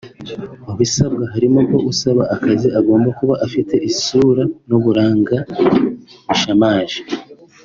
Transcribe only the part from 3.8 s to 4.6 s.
isura